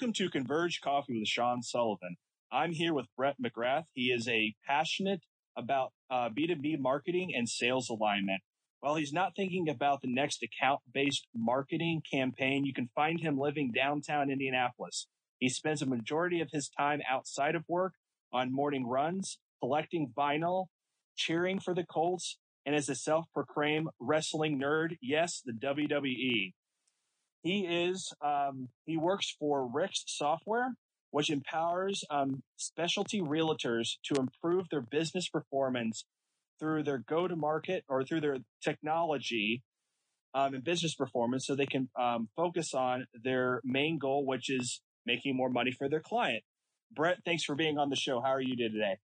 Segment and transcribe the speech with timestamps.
[0.00, 2.18] Welcome to Converge Coffee with Sean Sullivan.
[2.52, 3.82] I'm here with Brett McGrath.
[3.94, 5.22] He is a passionate
[5.56, 8.40] about uh, B2B marketing and sales alignment.
[8.78, 13.40] While he's not thinking about the next account based marketing campaign, you can find him
[13.40, 15.08] living downtown Indianapolis.
[15.40, 17.94] He spends a majority of his time outside of work
[18.32, 20.66] on morning runs, collecting vinyl,
[21.16, 24.96] cheering for the Colts, and is a self proclaimed wrestling nerd.
[25.02, 26.52] Yes, the WWE.
[27.42, 30.74] He is, um, he works for RICS Software,
[31.10, 36.04] which empowers um, specialty realtors to improve their business performance
[36.58, 39.62] through their go to market or through their technology
[40.34, 44.80] um, and business performance so they can um, focus on their main goal, which is
[45.06, 46.42] making more money for their client.
[46.92, 48.20] Brett, thanks for being on the show.
[48.20, 48.96] How are you doing today?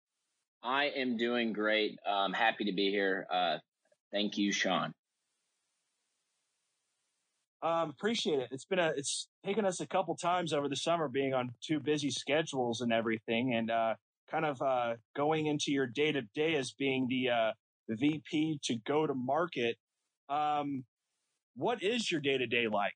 [0.63, 1.97] I am doing great.
[2.07, 3.27] I'm happy to be here.
[3.31, 3.57] Uh,
[4.11, 4.93] thank you, Sean.
[7.63, 8.49] Um, appreciate it.
[8.51, 11.79] It's been a, it's taken us a couple times over the summer being on two
[11.79, 13.95] busy schedules and everything and, uh,
[14.29, 17.51] kind of, uh, going into your day to day as being the, uh,
[17.89, 19.77] VP to go to market.
[20.29, 20.83] Um,
[21.55, 22.93] what is your day to day like?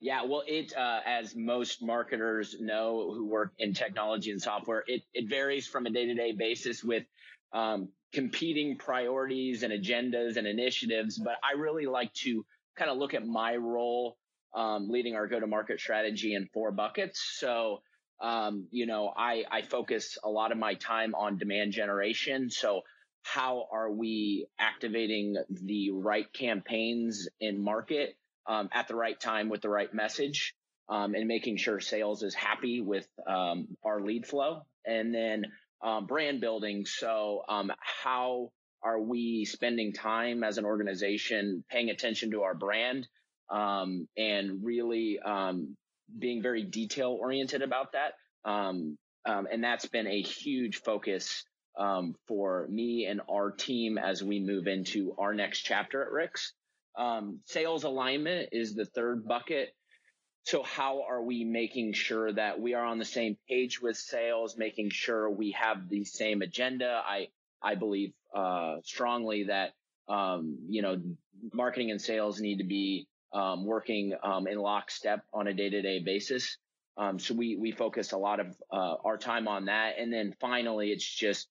[0.00, 5.02] Yeah, well, it uh, as most marketers know who work in technology and software, it
[5.12, 7.04] it varies from a day to day basis with
[7.52, 11.18] um, competing priorities and agendas and initiatives.
[11.18, 12.46] But I really like to
[12.78, 14.16] kind of look at my role
[14.54, 17.22] um, leading our go to market strategy in four buckets.
[17.38, 17.82] So,
[18.20, 22.50] um, you know, I, I focus a lot of my time on demand generation.
[22.50, 22.82] So,
[23.22, 29.60] how are we activating the right campaigns in market um, at the right time with
[29.60, 30.54] the right message
[30.88, 34.62] um, and making sure sales is happy with um, our lead flow?
[34.86, 35.44] And then
[35.82, 36.86] um, brand building.
[36.86, 37.42] So,
[38.02, 38.50] how
[38.82, 43.08] are we spending time as an organization paying attention to our brand
[43.50, 45.76] um, and really um,
[46.18, 48.14] being very detail oriented about that?
[48.44, 51.44] Um, um, and that's been a huge focus
[51.78, 56.52] um, for me and our team as we move into our next chapter at RICS
[56.96, 59.74] Um, sales alignment is the third bucket.
[60.44, 64.56] So how are we making sure that we are on the same page with sales,
[64.56, 67.02] making sure we have the same agenda?
[67.04, 67.28] I,
[67.62, 69.72] I believe uh, strongly that
[70.08, 71.00] um, you know
[71.52, 75.82] marketing and sales need to be um, working um, in lockstep on a day to
[75.82, 76.56] day basis.
[76.96, 80.34] Um, so we we focus a lot of uh, our time on that, and then
[80.40, 81.48] finally, it's just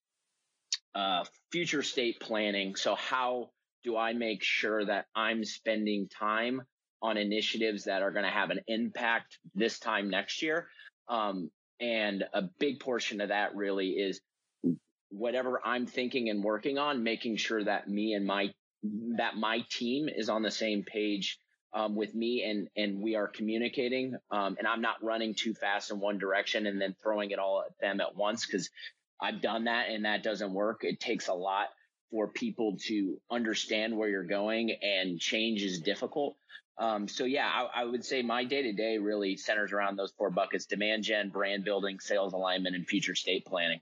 [0.94, 2.74] uh, future state planning.
[2.76, 3.50] So how
[3.84, 6.62] do I make sure that I'm spending time
[7.00, 10.68] on initiatives that are going to have an impact this time next year?
[11.08, 11.50] Um,
[11.80, 14.20] and a big portion of that really is
[15.10, 18.52] whatever I'm thinking and working on, making sure that me and my
[19.16, 21.38] that my team is on the same page
[21.74, 25.90] um, with me and and we are communicating um, and I'm not running too fast
[25.90, 28.70] in one direction and then throwing it all at them at once because
[29.20, 30.84] I've done that and that doesn't work.
[30.84, 31.68] It takes a lot
[32.10, 36.36] for people to understand where you're going and change is difficult.
[36.78, 40.12] Um, so yeah, I, I, would say my day to day really centers around those
[40.12, 43.80] four buckets: demand gen, brand building, sales alignment, and future state planning.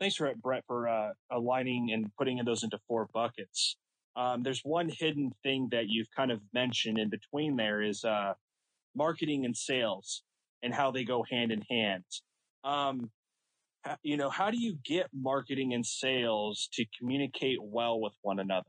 [0.00, 3.76] Thanks, for Brett, for uh, aligning and putting those into four buckets.
[4.16, 8.32] Um, there's one hidden thing that you've kind of mentioned in between there is uh,
[8.96, 10.22] marketing and sales
[10.62, 12.04] and how they go hand in hand.
[12.64, 13.10] Um,
[14.02, 18.68] you know, how do you get marketing and sales to communicate well with one another?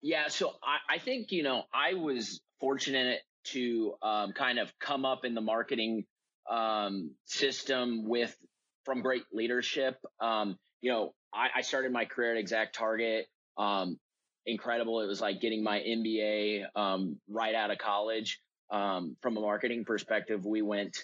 [0.00, 5.04] Yeah, so I, I think, you know, I was fortunate to um, kind of come
[5.04, 6.04] up in the marketing
[6.50, 8.36] um, system with
[8.84, 9.96] from great leadership.
[10.20, 13.22] Um, you know, I, I, started my career at ExactTarget.
[13.56, 13.98] Um,
[14.46, 15.00] incredible.
[15.00, 18.40] It was like getting my MBA um, right out of college.
[18.70, 20.96] Um, from a marketing perspective, we went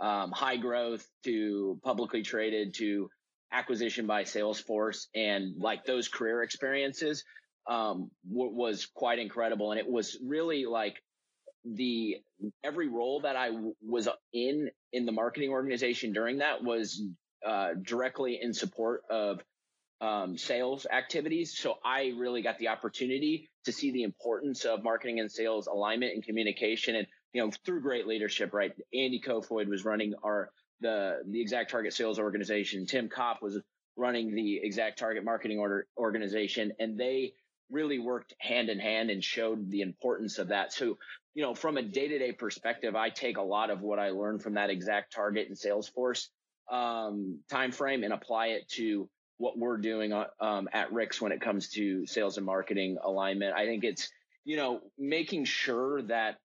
[0.00, 3.08] um, high growth to publicly traded to
[3.52, 7.24] acquisition by Salesforce, and like those career experiences
[7.68, 9.70] um, w- was quite incredible.
[9.70, 10.96] And it was really like
[11.64, 12.16] the
[12.62, 17.02] every role that I w- was in in the marketing organization during that was
[17.44, 19.40] uh, directly in support of
[20.00, 21.56] um, sales activities.
[21.56, 26.14] So I really got the opportunity to see the importance of marketing and sales alignment
[26.14, 26.96] and communication.
[26.96, 28.72] And, you know, through great leadership, right?
[28.92, 30.50] Andy Kofoid was running our,
[30.80, 32.86] the, the ExactTarget sales organization.
[32.86, 33.58] Tim Kopp was
[33.96, 37.32] running the ExactTarget marketing order organization and they
[37.70, 40.72] really worked hand in hand and showed the importance of that.
[40.72, 40.98] So,
[41.34, 44.10] you know, from a day to day perspective, I take a lot of what I
[44.10, 46.28] learned from that ExactTarget and Salesforce
[46.70, 49.08] um, time frame and apply it to
[49.38, 53.54] what we're doing uh, um, at RICS when it comes to sales and marketing alignment.
[53.56, 54.10] I think it's
[54.44, 56.38] you know making sure that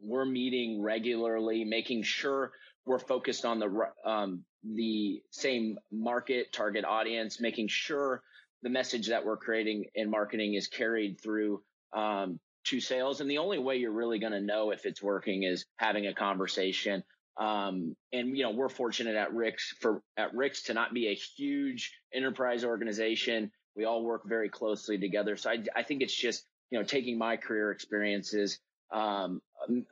[0.00, 2.52] we're meeting regularly, making sure
[2.84, 8.22] we're focused on the um, the same market target audience, making sure
[8.62, 11.62] the message that we're creating in marketing is carried through
[11.92, 13.20] um, to sales.
[13.20, 16.14] And the only way you're really going to know if it's working is having a
[16.14, 17.04] conversation.
[17.38, 21.14] Um, and you know, we're fortunate at RICS for at RICS to not be a
[21.14, 23.50] huge enterprise organization.
[23.76, 25.36] We all work very closely together.
[25.36, 28.58] So I, I think it's just you know taking my career experiences,
[28.90, 29.42] um,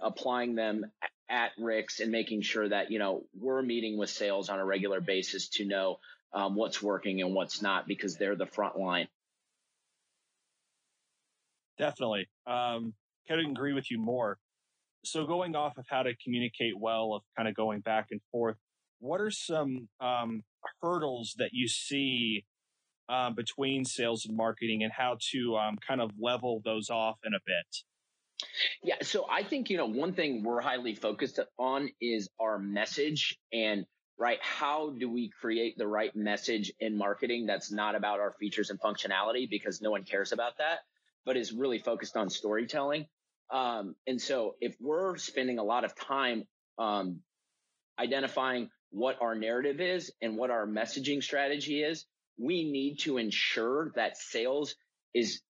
[0.01, 0.87] applying them
[1.29, 5.01] at RICS, and making sure that you know we're meeting with sales on a regular
[5.01, 5.99] basis to know
[6.33, 9.09] um, what's working and what's not because they're the front line.
[11.79, 12.29] Definitely.
[12.47, 12.95] Um,
[13.29, 14.39] couldn't agree with you more.
[15.05, 18.57] So going off of how to communicate well, of kind of going back and forth,
[19.01, 20.43] what are some um,
[20.83, 22.45] hurdles that you see
[23.09, 27.35] uh, between sales and marketing and how to um, kind of level those off in
[27.35, 28.49] a bit?
[28.83, 33.39] Yeah, so I think, you know, one thing we're highly focused on is our message
[33.53, 33.87] and
[34.19, 34.39] right?
[34.43, 38.81] How do we create the right message in marketing that's not about our features and
[38.81, 40.81] functionality because no one cares about that,
[41.25, 43.07] but is really focused on storytelling?
[43.51, 46.45] Um, and so if we're spending a lot of time
[46.79, 47.21] um,
[47.99, 52.07] identifying what our narrative is and what our messaging strategy is,
[52.39, 54.75] we need to ensure that sales
[55.13, 55.41] is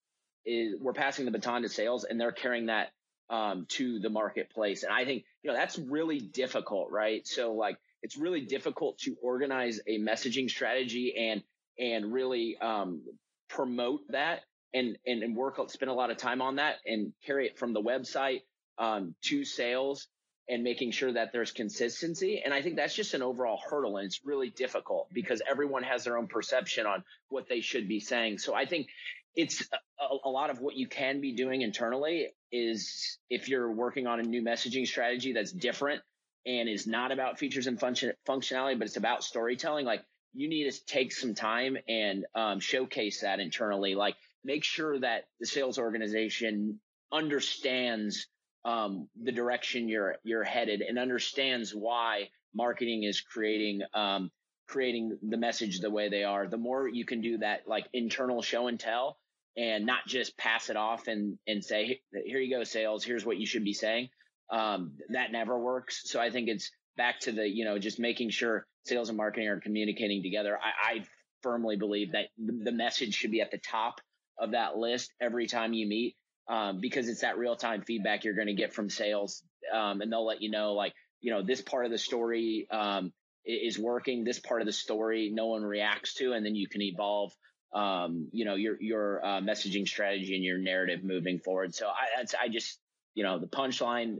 [0.47, 2.89] is we're passing the baton to sales and they're carrying that
[3.31, 4.83] um, to the marketplace.
[4.83, 7.27] And I think you know that's really difficult, right?
[7.27, 11.43] So like it's really difficult to organize a messaging strategy and
[11.79, 13.03] and really um,
[13.49, 14.41] promote that
[14.75, 17.73] and, and and work spend a lot of time on that and carry it from
[17.73, 18.43] the website
[18.79, 20.09] um, to sales
[20.49, 22.43] and making sure that there's consistency.
[22.45, 26.05] And I think that's just an overall hurdle and it's really difficult because everyone has
[26.05, 28.39] their own perception on what they should be saying.
[28.39, 28.89] So I think
[29.35, 29.67] it's
[29.99, 34.21] a, a, lot of what you can be doing internally is if you're working on
[34.21, 36.03] a new messaging strategy that's different
[36.47, 39.87] and is not about features and function functionality, but it's about storytelling.
[39.87, 40.03] Like
[40.35, 43.95] you need to take some time and um, showcase that internally.
[43.95, 46.81] Like make sure that the sales organization
[47.13, 48.27] understands
[48.65, 54.31] um, the direction you're you're headed and understands why marketing is creating um,
[54.69, 56.47] creating the message the way they are.
[56.47, 59.19] The more you can do that, like internal show and tell,
[59.57, 63.05] and not just pass it off and and say, "Here you go, sales.
[63.05, 64.09] Here's what you should be saying."
[64.51, 66.03] um, that never works.
[66.05, 69.49] So I think it's back to the, you know, just making sure sales and marketing
[69.49, 70.59] are communicating together.
[70.59, 71.05] I, I
[71.43, 74.01] firmly believe that the message should be at the top
[74.39, 76.17] of that list every time you meet.
[76.47, 79.43] Um, because it's that real time feedback you're going to get from sales.
[79.73, 80.93] Um, and they'll let you know, like,
[81.23, 83.15] you know, this part of the story, um,
[83.47, 84.25] is working.
[84.25, 87.33] This part of the story, no one reacts to, and then you can evolve,
[87.73, 91.75] um, you know, your, your, uh, messaging strategy and your narrative moving forward.
[91.75, 92.79] So I, I just,
[93.15, 94.19] you know, the punchline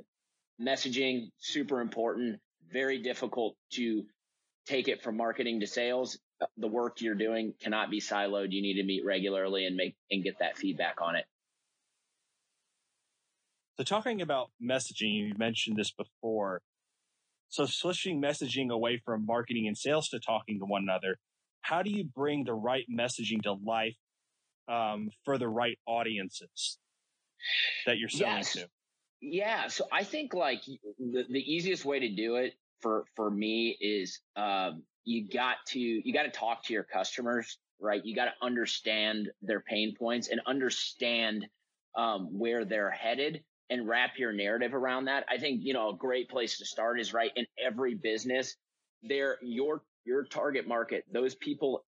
[0.59, 2.41] messaging, super important,
[2.73, 4.05] very difficult to
[4.67, 6.19] take it from marketing to sales.
[6.57, 8.49] The work you're doing cannot be siloed.
[8.51, 11.25] You need to meet regularly and make and get that feedback on it.
[13.77, 16.61] So talking about messaging, you mentioned this before.
[17.49, 21.19] So switching messaging away from marketing and sales to talking to one another,
[21.63, 23.97] how do you bring the right messaging to life
[24.69, 26.79] um, for the right audiences
[27.87, 28.53] that you're selling yes.
[28.55, 28.69] to?
[29.21, 29.69] Yeah.
[29.69, 34.21] So I think like the, the easiest way to do it for, for me is,
[34.37, 38.05] um, you got to, you got to talk to your customers, right?
[38.05, 41.47] You got to understand their pain points and understand,
[41.97, 45.25] um, where they're headed and wrap your narrative around that.
[45.29, 48.57] I think, you know, a great place to start is right in every business.
[49.03, 51.85] They're your, your target market, those people,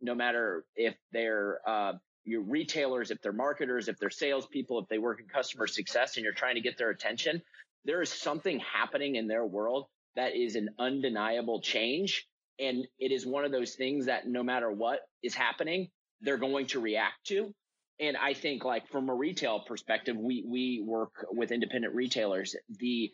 [0.00, 1.92] no matter if they're, uh,
[2.24, 6.24] your retailers, if they're marketers, if they're salespeople, if they work in customer success and
[6.24, 7.42] you're trying to get their attention,
[7.84, 9.86] there is something happening in their world
[10.16, 12.28] that is an undeniable change.
[12.60, 15.88] And it is one of those things that no matter what is happening,
[16.20, 17.54] they're going to react to.
[17.98, 22.56] And I think like from a retail perspective, we, we work with independent retailers.
[22.78, 23.10] The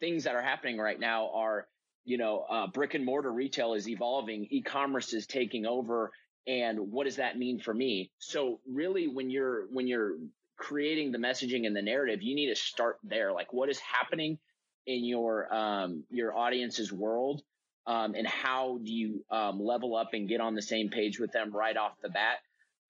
[0.00, 1.66] things that are happening right now are,
[2.04, 4.46] you know, uh, brick and mortar retail is evolving.
[4.50, 6.10] E-commerce is taking over
[6.46, 10.14] and what does that mean for me so really when you're when you're
[10.56, 14.38] creating the messaging and the narrative you need to start there like what is happening
[14.86, 17.42] in your um your audience's world
[17.90, 21.32] um and how do you um level up and get on the same page with
[21.32, 22.38] them right off the bat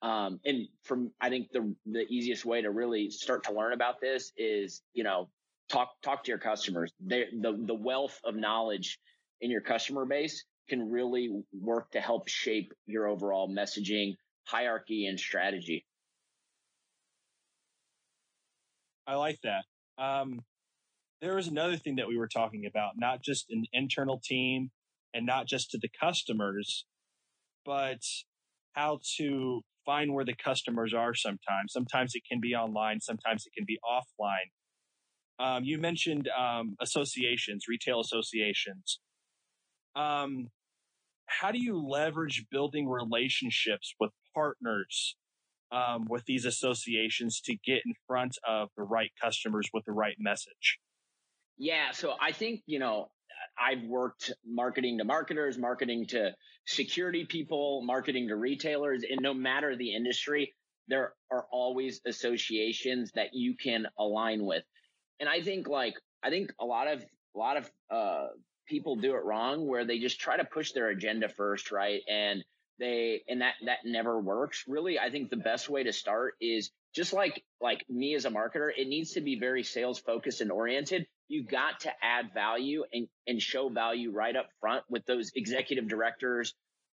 [0.01, 3.99] um and from i think the the easiest way to really start to learn about
[3.99, 5.27] this is you know
[5.69, 8.99] talk talk to your customers they the the wealth of knowledge
[9.41, 11.29] in your customer base can really
[11.59, 14.15] work to help shape your overall messaging
[14.45, 15.85] hierarchy and strategy.
[19.07, 19.63] I like that.
[19.97, 20.39] Um,
[21.21, 24.71] there was another thing that we were talking about, not just an internal team
[25.13, 26.85] and not just to the customers,
[27.65, 28.01] but
[28.73, 31.71] how to find where the customers are sometimes.
[31.71, 34.49] Sometimes it can be online, sometimes it can be offline.
[35.39, 38.99] Um, you mentioned um, associations, retail associations.
[39.95, 40.49] Um,
[41.25, 45.15] how do you leverage building relationships with partners
[45.71, 50.15] um, with these associations to get in front of the right customers with the right
[50.19, 50.79] message?
[51.57, 53.09] Yeah, so I think, you know,
[53.57, 56.31] I've worked marketing to marketers, marketing to
[56.65, 60.53] security people, marketing to retailers, and no matter the industry,
[60.87, 64.63] there are always associations that you can align with.
[65.19, 67.03] And I think like I think a lot of
[67.35, 68.27] a lot of uh,
[68.67, 72.01] people do it wrong where they just try to push their agenda first, right?
[72.09, 72.43] And
[72.79, 74.63] they and that that never works.
[74.67, 78.29] Really, I think the best way to start is just like like me as a
[78.29, 81.05] marketer, it needs to be very sales focused and oriented.
[81.31, 85.87] You got to add value and and show value right up front with those executive
[85.87, 86.53] directors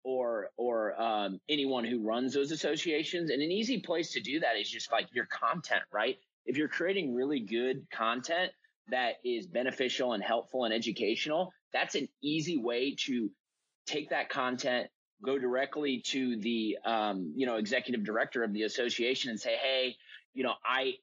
[0.05, 3.29] or or um, anyone who runs those associations.
[3.29, 6.17] And an easy place to do that is just like your content, right?
[6.45, 8.53] If you're creating really good content
[8.89, 13.29] that is beneficial and helpful and educational, that's an easy way to
[13.85, 14.87] take that content,
[15.23, 19.97] go directly to the um, you know executive director of the association and say, hey,
[20.33, 20.93] you know, I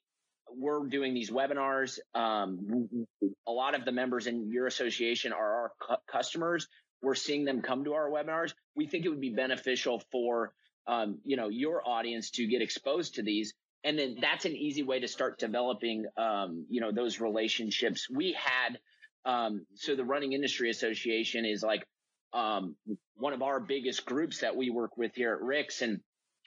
[0.57, 1.99] we're doing these webinars.
[2.15, 3.07] Um,
[3.47, 6.69] a lot of the members in your association are our cu- customers.
[7.03, 8.53] We're seeing them come to our webinars.
[8.75, 10.53] We think it would be beneficial for
[10.87, 14.83] um, you know your audience to get exposed to these, and then that's an easy
[14.83, 18.09] way to start developing um, you know those relationships.
[18.11, 18.79] We had
[19.25, 21.87] um, so the Running Industry Association is like
[22.33, 22.77] um,
[23.15, 26.01] one of our biggest groups that we work with here at RICS, and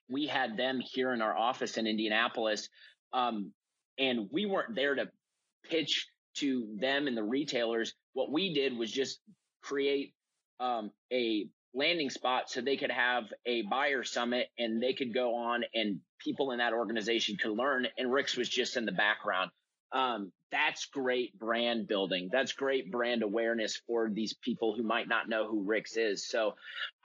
[0.09, 2.69] we had them here in our office in Indianapolis.
[3.13, 3.53] Um,
[3.97, 5.09] and we weren't there to
[5.69, 7.93] pitch to them and the retailers.
[8.13, 9.19] What we did was just
[9.61, 10.13] create
[10.59, 15.35] um, a landing spot so they could have a buyer summit and they could go
[15.35, 17.87] on and people in that organization could learn.
[17.97, 19.51] And RICS was just in the background.
[19.93, 22.29] Um, that's great brand building.
[22.31, 26.27] That's great brand awareness for these people who might not know who RICS is.
[26.27, 26.55] So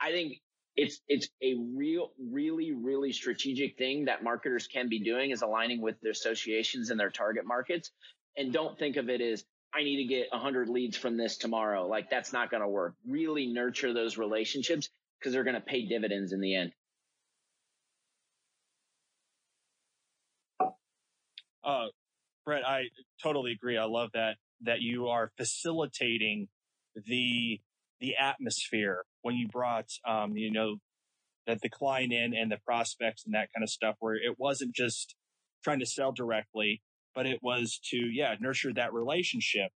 [0.00, 0.40] I think
[0.76, 5.80] it's it's a real really really strategic thing that marketers can be doing is aligning
[5.80, 7.90] with their associations and their target markets.
[8.36, 11.86] And don't think of it as i need to get 100 leads from this tomorrow.
[11.86, 12.94] Like that's not going to work.
[13.06, 16.72] Really nurture those relationships because they're going to pay dividends in the end.
[21.64, 21.86] Uh
[22.44, 22.84] brett i
[23.22, 23.78] totally agree.
[23.78, 26.48] I love that that you are facilitating
[26.94, 27.60] the
[28.00, 30.76] the atmosphere when you brought, um, you know,
[31.46, 34.74] that the client in and the prospects and that kind of stuff, where it wasn't
[34.74, 35.14] just
[35.62, 36.82] trying to sell directly,
[37.14, 39.70] but it was to, yeah, nurture that relationship.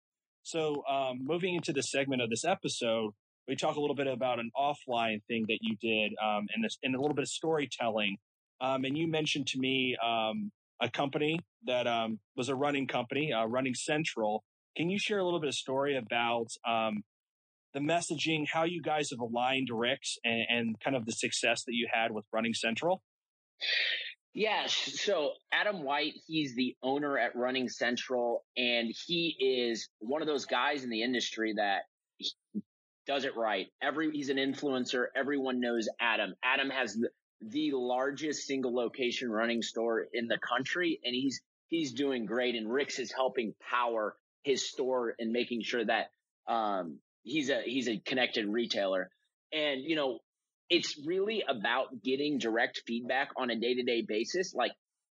[0.43, 3.11] So, um, moving into the segment of this episode,
[3.47, 6.77] we talk a little bit about an offline thing that you did, um, and, this,
[6.83, 8.17] and a little bit of storytelling.
[8.61, 13.33] Um, and you mentioned to me um, a company that um, was a running company,
[13.33, 14.43] uh, Running Central.
[14.77, 17.03] Can you share a little bit of story about um,
[17.73, 21.73] the messaging, how you guys have aligned RICS and, and kind of the success that
[21.73, 23.01] you had with Running Central?
[24.33, 24.73] Yes.
[25.01, 30.45] So Adam White, he's the owner at Running Central, and he is one of those
[30.45, 31.81] guys in the industry that
[33.07, 33.67] does it right.
[33.81, 35.05] Every he's an influencer.
[35.15, 36.35] Everyone knows Adam.
[36.43, 37.09] Adam has the,
[37.41, 42.55] the largest single location running store in the country, and he's he's doing great.
[42.55, 46.11] And Ricks is helping power his store and making sure that
[46.47, 46.99] um,
[47.29, 49.09] he's a he's a connected retailer.
[49.53, 50.19] And you know
[50.69, 54.53] it's really about getting direct feedback on a day-to-day basis.
[54.53, 54.71] Like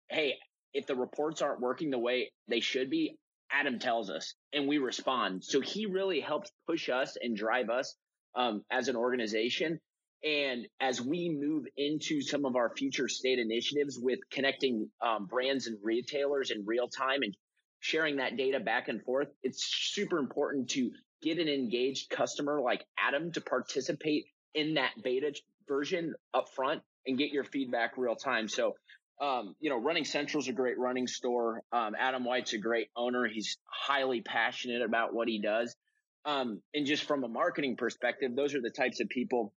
[0.09, 0.35] hey
[0.73, 3.17] if the reports aren't working the way they should be
[3.51, 5.43] adam tells us and we respond.
[5.43, 7.95] So he really helps push us and drive us
[8.35, 9.79] um, as an organization.
[10.23, 15.67] And as we move into some of our future state initiatives with connecting um, brands
[15.67, 17.35] and retailers in real time and
[17.79, 20.89] sharing that data back and forth, it's super important to
[21.21, 25.33] get an engaged customer like Adam to participate in that beta
[25.67, 28.47] version up front and get your feedback real time.
[28.47, 28.75] So,
[29.21, 31.61] um, you know, Running Central's a great running store.
[31.71, 33.27] Um, Adam White's a great owner.
[33.27, 35.75] He's highly passionate about what he does.
[36.25, 39.53] Um, and just from a marketing perspective, those are the types of people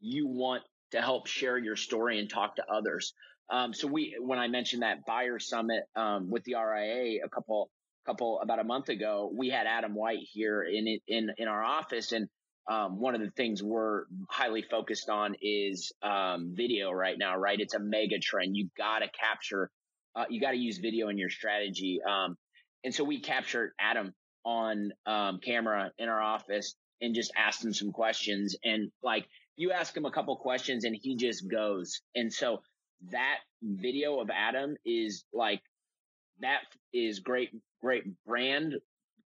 [0.00, 3.14] you want to help share your story and talk to others.
[3.48, 7.70] Um, so we, when I mentioned that buyer summit um, with the RIA a couple
[8.10, 12.12] couple about a month ago, we had Adam White here in in in our office,
[12.12, 12.28] and
[12.68, 17.36] um, one of the things we're highly focused on is um, video right now.
[17.36, 18.56] Right, it's a mega trend.
[18.56, 19.70] You got to capture,
[20.14, 22.00] uh, you got to use video in your strategy.
[22.02, 22.36] Um,
[22.84, 24.12] and so we captured Adam
[24.44, 28.56] on um, camera in our office and just asked him some questions.
[28.64, 29.26] And like
[29.56, 32.00] you ask him a couple questions and he just goes.
[32.14, 32.62] And so
[33.10, 35.60] that video of Adam is like,
[36.40, 36.60] that
[36.92, 37.50] is great,
[37.82, 38.74] great brand,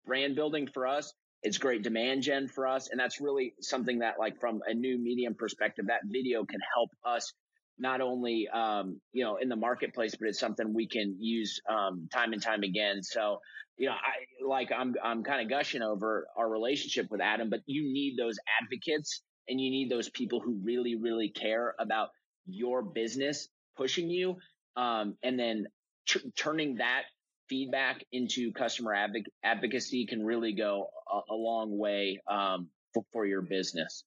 [0.05, 1.13] brand building for us.
[1.43, 2.89] It's great demand gen for us.
[2.89, 6.89] And that's really something that like from a new medium perspective, that video can help
[7.05, 7.33] us
[7.77, 12.07] not only, um, you know, in the marketplace, but it's something we can use, um,
[12.11, 13.03] time and time again.
[13.03, 13.39] So,
[13.77, 17.59] you know, I like, I'm, I'm kind of gushing over our relationship with Adam, but
[17.65, 22.09] you need those advocates and you need those people who really, really care about
[22.47, 24.37] your business pushing you.
[24.77, 25.67] Um, and then
[26.07, 27.03] tr- turning that
[27.49, 33.25] feedback into customer adv- advocacy can really go a, a long way um, for, for,
[33.25, 34.03] your business.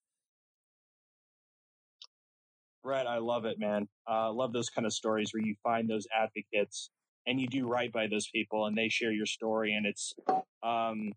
[2.83, 3.89] Brett, I love it, man.
[4.07, 6.91] I uh, love those kind of stories where you find those advocates
[7.27, 10.15] and you do right by those people and they share your story and it's
[10.63, 11.13] um,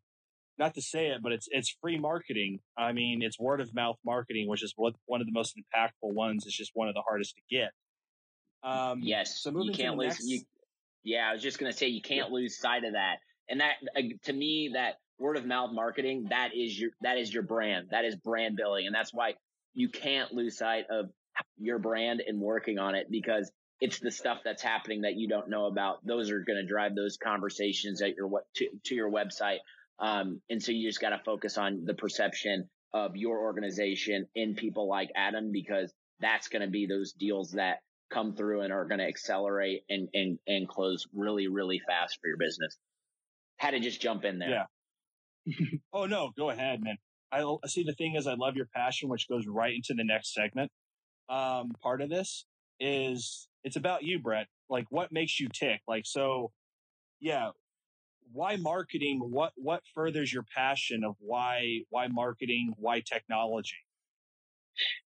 [0.62, 2.60] not to say it, but it's it's free marketing.
[2.78, 6.14] I mean, it's word of mouth marketing, which is what one of the most impactful
[6.14, 6.46] ones.
[6.46, 7.72] It's just one of the hardest to get.
[8.64, 9.42] Um, yes.
[9.42, 10.10] So moving you can't lose.
[10.10, 10.28] Next...
[10.28, 10.42] You,
[11.04, 12.36] yeah, I was just gonna say you can't yeah.
[12.36, 13.18] lose sight of that.
[13.50, 17.34] And that uh, to me, that word of mouth marketing, that is your that is
[17.34, 17.88] your brand.
[17.92, 19.36] That is brand building, and that's why
[19.74, 21.10] you can't lose sight of
[21.58, 25.50] your brand and working on it because it's the stuff that's happening that you don't
[25.50, 26.06] know about.
[26.06, 29.58] Those are going to drive those conversations at your to, to your website.
[30.00, 34.56] Um, and so you just got to focus on the perception of your organization in
[34.56, 37.80] people like Adam because that's going to be those deals that
[38.12, 42.28] come through and are going to accelerate and, and, and close really, really fast for
[42.28, 42.78] your business.
[43.58, 44.68] Had to just jump in there.
[45.48, 45.54] Yeah.
[45.94, 46.98] oh no, go ahead, man.
[47.32, 50.34] I see the thing is I love your passion, which goes right into the next
[50.34, 50.70] segment.
[51.30, 52.46] Um, part of this
[52.80, 54.48] is it's about you, Brett.
[54.70, 55.82] Like what makes you tick?
[55.88, 56.52] Like, so
[57.20, 57.52] yeah,
[58.34, 59.20] why marketing?
[59.20, 62.74] What, what furthers your passion of why, why marketing?
[62.78, 63.76] Why technology?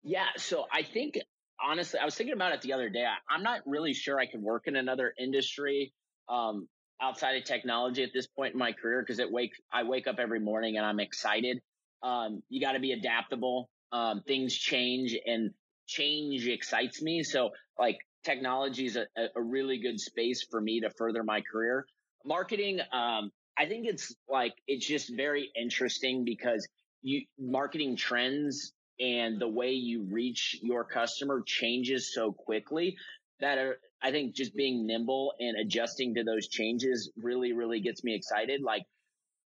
[0.03, 0.27] Yeah.
[0.37, 1.19] So I think
[1.63, 3.05] honestly, I was thinking about it the other day.
[3.05, 5.93] I, am not really sure I could work in another industry
[6.29, 6.69] um,
[7.01, 10.17] outside of technology at this point in my career because it wake I wake up
[10.19, 11.61] every morning and I'm excited.
[12.03, 13.69] Um, you got to be adaptable.
[13.93, 15.51] Um, things change and
[15.87, 17.23] change excites me.
[17.23, 21.87] So like technology is a, a really good space for me to further my career.
[22.25, 26.67] Marketing, um, I think it's like it's just very interesting because
[27.03, 32.97] you marketing trends and the way you reach your customer changes so quickly
[33.41, 38.05] that are, I think just being nimble and adjusting to those changes really, really gets
[38.05, 38.63] me excited.
[38.63, 38.83] Like,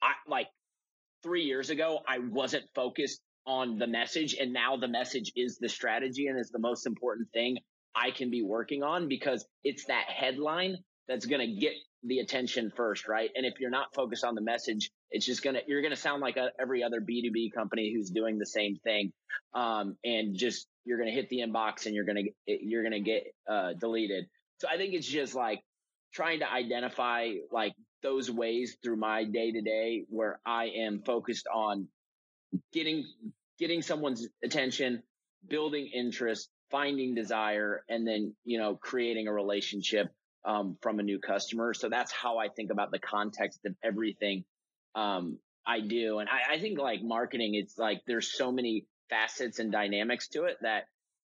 [0.01, 0.47] I, like
[1.23, 5.67] three years ago, I wasn't focused on the message and now the message is the
[5.67, 7.57] strategy and is the most important thing
[7.95, 12.71] I can be working on because it's that headline that's going to get the attention
[12.75, 13.29] first, right?
[13.35, 16.37] And if you're not focused on the message, it's just gonna you're gonna sound like
[16.37, 19.13] a, every other B2B company who's doing the same thing,
[19.53, 23.73] um, and just you're gonna hit the inbox and you're gonna you're gonna get uh,
[23.73, 24.25] deleted.
[24.59, 25.61] So I think it's just like
[26.13, 31.47] trying to identify like those ways through my day to day where I am focused
[31.53, 31.87] on
[32.73, 33.05] getting
[33.59, 35.03] getting someone's attention,
[35.47, 40.09] building interest, finding desire, and then you know creating a relationship
[40.45, 41.73] um, from a new customer.
[41.73, 44.43] So that's how I think about the context of everything
[44.95, 46.19] um, I do.
[46.19, 50.43] And I, I, think like marketing, it's like there's so many facets and dynamics to
[50.45, 50.83] it that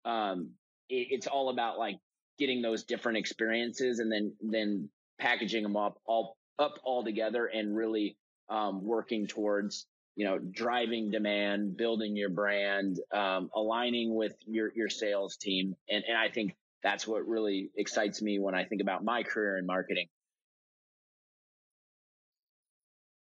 [0.05, 0.51] um,
[0.89, 1.97] it, it's all about like
[2.39, 7.75] getting those different experiences and then then packaging them up all up all together and
[7.75, 8.17] really
[8.49, 14.89] um, working towards you know driving demand, building your brand, um, aligning with your your
[14.89, 19.03] sales team, and and I think that's what really excites me when I think about
[19.03, 20.07] my career in marketing.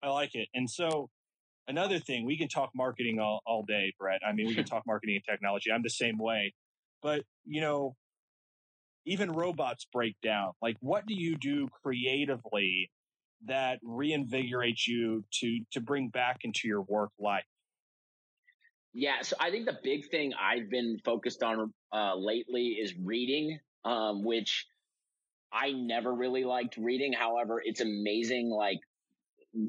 [0.02, 0.48] I like it.
[0.54, 1.08] And so
[1.68, 4.20] another thing, we can talk marketing all, all day, Brett.
[4.26, 5.70] I mean, we can talk marketing and technology.
[5.72, 6.54] I'm the same way.
[7.02, 7.96] But, you know,
[9.06, 10.52] even robots break down.
[10.62, 12.90] Like, what do you do creatively
[13.46, 17.44] that reinvigorates you to to bring back into your work life?
[18.94, 23.58] Yeah, so I think the big thing I've been focused on uh, lately is reading,
[23.84, 24.66] um, which
[25.52, 27.12] I never really liked reading.
[27.12, 28.78] However, it's amazing, like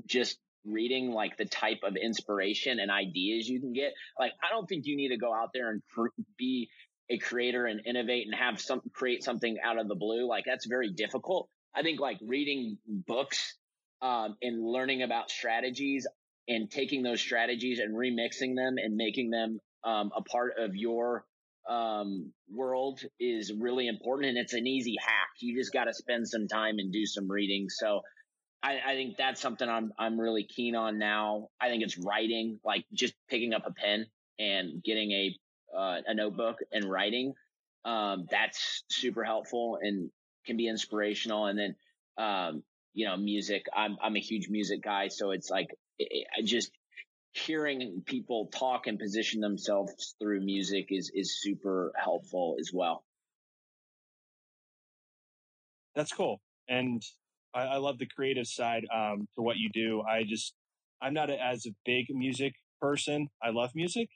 [0.06, 3.94] just reading like the type of inspiration and ideas you can get.
[4.20, 6.08] Like, I don't think you need to go out there and cr-
[6.38, 6.70] be
[7.10, 10.28] a creator and innovate and have some create something out of the blue.
[10.28, 11.50] Like, that's very difficult.
[11.76, 13.56] I think like reading books
[14.04, 16.06] um, and learning about strategies
[16.48, 21.26] and taking those strategies and remixing them and making them um, a part of your
[21.68, 25.30] um, world is really important and it's an easy hack.
[25.40, 27.68] You just got to spend some time and do some reading.
[27.70, 28.02] So
[28.62, 31.50] I, I think that's something I'm I'm really keen on now.
[31.62, 34.08] I think it's writing, like just picking up a pen
[34.40, 37.34] and getting a uh, a notebook and writing.
[37.84, 40.10] Um, that's super helpful and
[40.48, 41.46] can be inspirational.
[41.46, 41.76] And then,
[42.18, 43.66] um, you know, music.
[43.76, 45.68] I'm I'm a huge music guy, so it's like
[46.00, 46.72] I just
[47.34, 53.04] hearing people talk and position themselves through music is is super helpful as well.
[55.96, 57.02] That's cool, and
[57.54, 60.02] I, I love the creative side um, to what you do.
[60.02, 60.54] I just
[61.02, 63.28] I'm not a, as a big music person.
[63.44, 64.10] I love music,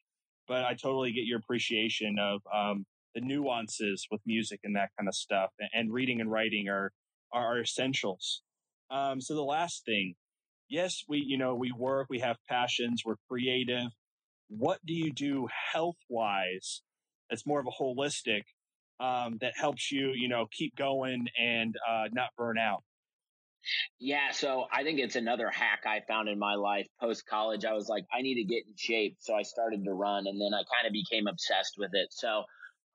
[0.48, 5.08] but I totally get your appreciation of um, the nuances with music and that kind
[5.08, 5.50] of stuff.
[5.60, 6.92] And, and reading and writing are
[7.34, 8.42] are essentials.
[8.92, 10.16] Um, so the last thing,
[10.70, 13.92] yes, we you know we work, we have passions, we're creative.
[14.50, 16.82] What do you do health wise?
[17.30, 18.42] That's more of a holistic
[19.00, 22.84] um, that helps you, you know, keep going and uh, not burn out.
[24.00, 27.66] Yeah, so I think it's another hack I found in my life post college.
[27.66, 30.40] I was like, I need to get in shape, so I started to run, and
[30.40, 32.08] then I kind of became obsessed with it.
[32.12, 32.44] So,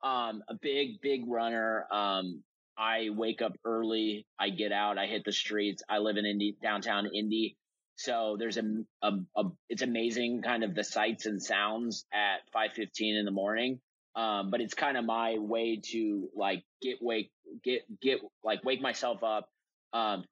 [0.02, 1.86] um, a big, big runner.
[1.92, 2.42] Um,
[2.76, 4.26] I wake up early.
[4.38, 4.98] I get out.
[4.98, 5.82] I hit the streets.
[5.88, 7.56] I live in Indy, downtown Indy.
[7.96, 8.62] So there's a,
[9.02, 13.80] a, a it's amazing kind of the sights and sounds at 5:15 in the morning.
[14.16, 17.32] Um, but it's kind of my way to like get wake
[17.64, 19.48] get get like wake myself up,
[19.92, 20.24] um,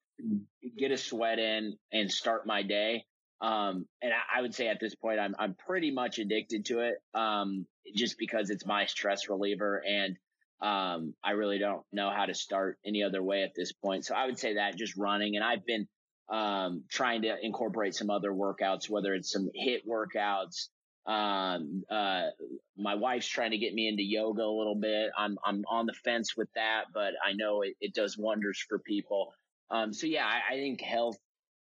[0.78, 3.04] get a sweat in and start my day.
[3.40, 6.80] Um, and I, I, would say at this point, I'm, I'm pretty much addicted to
[6.80, 6.94] it.
[7.12, 10.16] Um, just because it's my stress reliever and,
[10.60, 14.04] um, I really don't know how to start any other way at this point.
[14.04, 15.88] So I would say that just running and I've been,
[16.32, 20.68] um, trying to incorporate some other workouts, whether it's some HIIT workouts.
[21.04, 22.28] Um, uh,
[22.76, 25.10] my wife's trying to get me into yoga a little bit.
[25.16, 28.78] I'm, I'm on the fence with that, but I know it, it does wonders for
[28.78, 29.34] people.
[29.70, 31.18] Um, so yeah, I, I think health,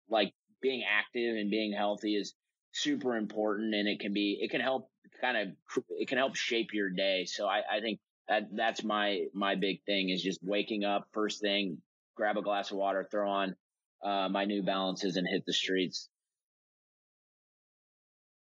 [0.08, 2.34] like being active and being healthy is
[2.72, 4.88] super important and it can be, it can help
[5.20, 7.26] kind of, it can help shape your day.
[7.26, 7.98] So I, I think
[8.28, 11.78] that that's my, my big thing is just waking up first thing,
[12.16, 13.56] grab a glass of water, throw on,
[14.04, 16.08] uh, my new balances and hit the streets.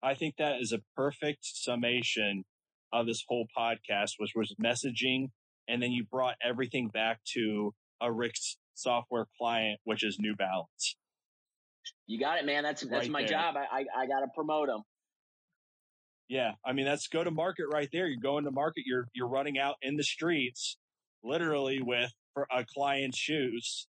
[0.02, 2.44] I think that is a perfect summation
[2.92, 5.28] of this whole podcast, which was messaging.
[5.68, 10.96] And then you brought everything back to a RICS software client, which is New Balance.
[12.06, 12.62] You got it, man.
[12.62, 13.28] That's that's right my there.
[13.28, 13.56] job.
[13.56, 14.82] I I, I got to promote them.
[16.28, 18.06] Yeah, I mean that's go to market right there.
[18.06, 18.84] You're going to market.
[18.86, 20.78] You're you're running out in the streets,
[21.22, 23.86] literally with for a client's shoes,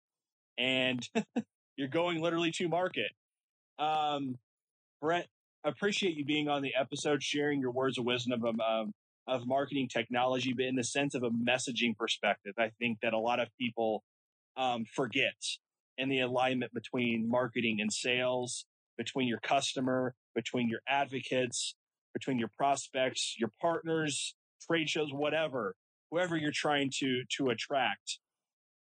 [0.57, 1.07] and
[1.75, 3.11] you're going literally to market.
[3.79, 4.37] Um,
[5.01, 5.27] Brett,
[5.63, 8.93] appreciate you being on the episode, sharing your words of wisdom of um,
[9.27, 12.53] of marketing technology, but in the sense of a messaging perspective.
[12.57, 14.03] I think that a lot of people
[14.57, 15.33] um, forget
[15.97, 18.65] and the alignment between marketing and sales,
[18.97, 21.75] between your customer, between your advocates,
[22.13, 24.35] between your prospects, your partners,
[24.67, 25.75] trade shows, whatever,
[26.11, 28.19] whoever you're trying to to attract.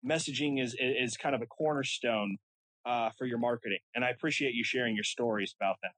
[0.05, 2.37] Messaging is is kind of a cornerstone
[2.85, 5.91] uh, for your marketing, and I appreciate you sharing your stories about that.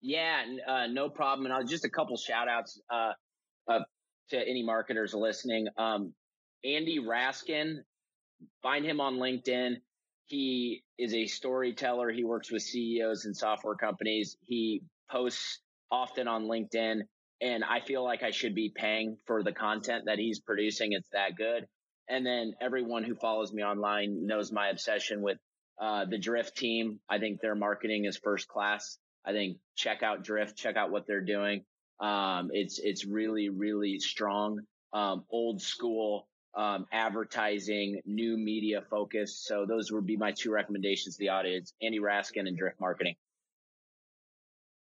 [0.00, 1.46] Yeah, uh, no problem.
[1.46, 3.12] And I'll, just a couple shout outs uh,
[3.68, 3.80] uh,
[4.30, 5.66] to any marketers listening.
[5.76, 6.14] Um,
[6.64, 7.78] Andy Raskin
[8.62, 9.76] find him on LinkedIn.
[10.26, 12.10] He is a storyteller.
[12.10, 14.36] He works with CEOs and software companies.
[14.44, 17.02] He posts often on LinkedIn
[17.40, 20.92] and I feel like I should be paying for the content that he's producing.
[20.92, 21.66] It's that good.
[22.08, 25.38] And then everyone who follows me online knows my obsession with
[25.80, 27.00] uh, the Drift team.
[27.08, 28.98] I think their marketing is first class.
[29.24, 31.64] I think check out Drift, check out what they're doing.
[32.00, 34.60] Um, it's it's really really strong,
[34.92, 39.40] um, old school um, advertising, new media focus.
[39.44, 43.14] So those would be my two recommendations to the audience, Andy Raskin and Drift Marketing.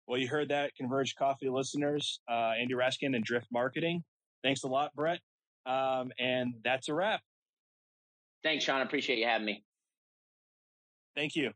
[0.07, 4.03] Well, you heard that, Converge Coffee listeners, uh, Andy Raskin and Drift Marketing.
[4.41, 5.19] Thanks a lot, Brett.
[5.65, 7.21] Um, and that's a wrap.
[8.41, 8.79] Thanks, Sean.
[8.79, 9.63] I appreciate you having me.
[11.17, 11.51] Thank you.